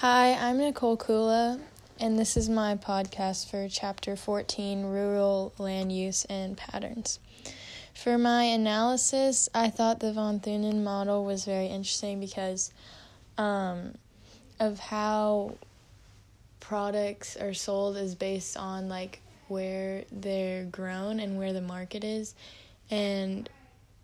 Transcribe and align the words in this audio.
Hi, 0.00 0.34
I'm 0.34 0.58
Nicole 0.58 0.98
Kula, 0.98 1.58
and 1.98 2.18
this 2.18 2.36
is 2.36 2.50
my 2.50 2.74
podcast 2.74 3.48
for 3.48 3.66
Chapter 3.66 4.14
14 4.14 4.84
Rural 4.84 5.54
Land 5.56 5.90
Use 5.90 6.26
and 6.26 6.54
Patterns. 6.54 7.18
For 7.94 8.18
my 8.18 8.42
analysis, 8.42 9.48
I 9.54 9.70
thought 9.70 10.00
the 10.00 10.12
von 10.12 10.38
Thunen 10.38 10.84
model 10.84 11.24
was 11.24 11.46
very 11.46 11.68
interesting 11.68 12.20
because 12.20 12.74
um, 13.38 13.94
of 14.60 14.78
how 14.78 15.54
products 16.60 17.38
are 17.38 17.54
sold 17.54 17.96
is 17.96 18.14
based 18.14 18.58
on 18.58 18.90
like 18.90 19.22
where 19.48 20.04
they're 20.12 20.64
grown 20.64 21.20
and 21.20 21.38
where 21.38 21.54
the 21.54 21.62
market 21.62 22.04
is, 22.04 22.34
and 22.90 23.48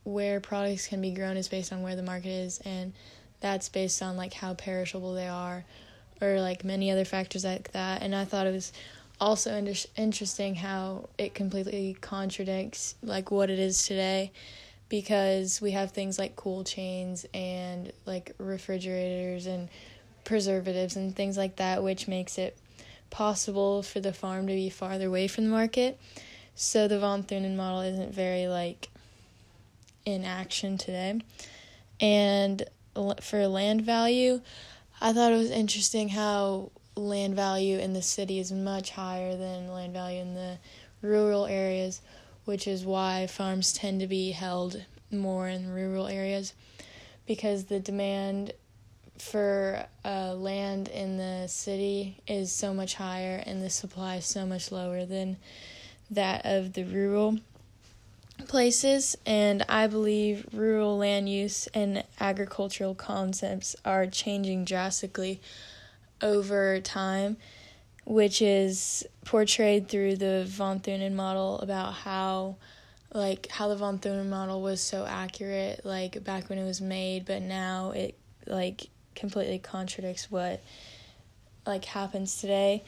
where 0.04 0.40
products 0.40 0.86
can 0.86 1.02
be 1.02 1.10
grown 1.10 1.36
is 1.36 1.48
based 1.48 1.70
on 1.70 1.82
where 1.82 1.96
the 1.96 2.02
market 2.02 2.30
is, 2.30 2.62
and 2.64 2.94
that's 3.42 3.68
based 3.68 4.02
on 4.02 4.16
like 4.16 4.32
how 4.32 4.54
perishable 4.54 5.12
they 5.12 5.28
are 5.28 5.64
or 6.22 6.40
like 6.40 6.64
many 6.64 6.90
other 6.90 7.04
factors 7.04 7.44
like 7.44 7.72
that. 7.72 8.02
And 8.02 8.14
i 8.14 8.24
thought 8.24 8.46
it 8.46 8.52
was 8.52 8.72
also 9.20 9.54
inter- 9.54 9.88
interesting 9.96 10.54
how 10.54 11.08
it 11.18 11.34
completely 11.34 11.96
contradicts 12.00 12.94
like 13.02 13.30
what 13.30 13.50
it 13.50 13.58
is 13.58 13.86
today 13.86 14.32
because 14.88 15.60
we 15.60 15.70
have 15.70 15.92
things 15.92 16.18
like 16.18 16.34
cool 16.34 16.64
chains 16.64 17.24
and 17.32 17.92
like 18.04 18.34
refrigerators 18.38 19.46
and 19.46 19.68
preservatives 20.24 20.96
and 20.96 21.14
things 21.14 21.36
like 21.36 21.56
that 21.56 21.82
which 21.82 22.08
makes 22.08 22.36
it 22.36 22.56
possible 23.12 23.82
for 23.82 24.00
the 24.00 24.12
farm 24.12 24.48
to 24.48 24.54
be 24.54 24.70
farther 24.70 25.06
away 25.06 25.28
from 25.28 25.44
the 25.44 25.50
market. 25.50 26.00
So 26.56 26.88
the 26.88 26.98
von 26.98 27.22
thunen 27.22 27.54
model 27.54 27.82
isn't 27.82 28.12
very 28.12 28.48
like 28.48 28.88
in 30.04 30.24
action 30.24 30.78
today. 30.78 31.20
And 32.00 32.64
for 33.20 33.46
land 33.46 33.82
value, 33.82 34.40
I 35.00 35.12
thought 35.12 35.32
it 35.32 35.36
was 35.36 35.50
interesting 35.50 36.10
how 36.10 36.70
land 36.94 37.34
value 37.34 37.78
in 37.78 37.92
the 37.92 38.02
city 38.02 38.38
is 38.38 38.52
much 38.52 38.90
higher 38.90 39.36
than 39.36 39.72
land 39.72 39.92
value 39.92 40.20
in 40.20 40.34
the 40.34 40.58
rural 41.00 41.46
areas, 41.46 42.00
which 42.44 42.66
is 42.66 42.84
why 42.84 43.26
farms 43.26 43.72
tend 43.72 44.00
to 44.00 44.06
be 44.06 44.32
held 44.32 44.84
more 45.10 45.48
in 45.48 45.70
rural 45.70 46.06
areas 46.06 46.54
because 47.26 47.64
the 47.64 47.80
demand 47.80 48.52
for 49.18 49.84
uh, 50.04 50.34
land 50.34 50.88
in 50.88 51.16
the 51.16 51.46
city 51.46 52.18
is 52.26 52.50
so 52.50 52.74
much 52.74 52.94
higher 52.94 53.42
and 53.46 53.62
the 53.62 53.70
supply 53.70 54.16
is 54.16 54.26
so 54.26 54.44
much 54.44 54.72
lower 54.72 55.04
than 55.04 55.36
that 56.10 56.44
of 56.44 56.72
the 56.72 56.84
rural 56.84 57.38
places, 58.48 59.16
and 59.26 59.64
I 59.68 59.86
believe 59.86 60.46
rural 60.52 60.98
land 60.98 61.28
use 61.28 61.66
and 61.68 62.04
agricultural 62.20 62.94
concepts 62.94 63.76
are 63.84 64.06
changing 64.06 64.64
drastically 64.64 65.40
over 66.20 66.80
time, 66.80 67.36
which 68.04 68.42
is 68.42 69.04
portrayed 69.24 69.88
through 69.88 70.16
the 70.16 70.44
von 70.46 70.80
Thunen 70.80 71.14
model 71.14 71.58
about 71.60 71.92
how 71.94 72.56
like 73.14 73.48
how 73.48 73.68
the 73.68 73.76
von 73.76 73.98
Thunen 73.98 74.28
model 74.28 74.62
was 74.62 74.80
so 74.80 75.04
accurate 75.04 75.84
like 75.84 76.22
back 76.24 76.48
when 76.48 76.58
it 76.58 76.64
was 76.64 76.80
made, 76.80 77.24
but 77.24 77.42
now 77.42 77.90
it 77.90 78.16
like 78.46 78.88
completely 79.14 79.58
contradicts 79.58 80.30
what 80.30 80.62
like 81.66 81.84
happens 81.84 82.40
today. 82.40 82.82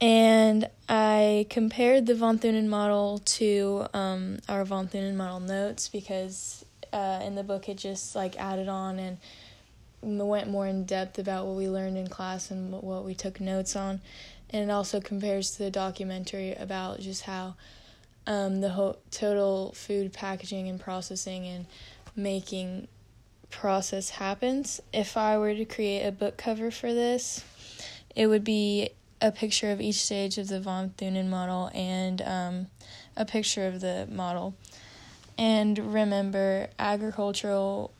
And 0.00 0.68
I 1.16 1.46
compared 1.48 2.04
the 2.04 2.14
von 2.14 2.38
Thunen 2.38 2.66
model 2.66 3.20
to 3.38 3.86
um, 3.94 4.38
our 4.50 4.66
von 4.66 4.86
Thunen 4.86 5.14
model 5.14 5.40
notes 5.40 5.88
because 5.88 6.64
uh, 6.92 7.22
in 7.24 7.34
the 7.34 7.42
book 7.42 7.70
it 7.70 7.78
just 7.78 8.14
like 8.14 8.38
added 8.38 8.68
on 8.68 8.98
and 8.98 9.16
went 10.02 10.50
more 10.50 10.66
in 10.66 10.84
depth 10.84 11.18
about 11.18 11.46
what 11.46 11.56
we 11.56 11.70
learned 11.70 11.96
in 11.96 12.08
class 12.08 12.50
and 12.50 12.70
what 12.70 13.02
we 13.02 13.14
took 13.14 13.40
notes 13.40 13.74
on, 13.74 14.02
and 14.50 14.68
it 14.68 14.72
also 14.72 15.00
compares 15.00 15.52
to 15.52 15.58
the 15.60 15.70
documentary 15.70 16.52
about 16.54 17.00
just 17.00 17.22
how 17.22 17.54
um, 18.26 18.60
the 18.60 18.68
whole 18.68 18.98
total 19.10 19.72
food 19.72 20.12
packaging 20.12 20.68
and 20.68 20.78
processing 20.78 21.46
and 21.46 21.64
making 22.14 22.88
process 23.50 24.10
happens. 24.10 24.82
If 24.92 25.16
I 25.16 25.38
were 25.38 25.54
to 25.54 25.64
create 25.64 26.04
a 26.04 26.12
book 26.12 26.36
cover 26.36 26.70
for 26.70 26.92
this, 26.92 27.42
it 28.14 28.26
would 28.26 28.44
be 28.44 28.90
a 29.26 29.32
picture 29.32 29.72
of 29.72 29.80
each 29.80 29.96
stage 29.96 30.38
of 30.38 30.46
the 30.46 30.60
von 30.60 30.90
Thunen 30.90 31.28
model 31.28 31.68
and 31.74 32.22
um, 32.22 32.66
a 33.16 33.24
picture 33.24 33.66
of 33.66 33.80
the 33.80 34.06
model. 34.08 34.54
And 35.36 35.76
remember, 35.92 36.68
agricultural 36.78 37.92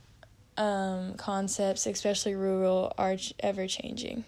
um, 0.57 1.15
concepts, 1.15 1.87
especially 1.87 2.35
rural, 2.35 2.93
are 2.97 3.17
ever 3.41 3.67
changing. 3.67 4.25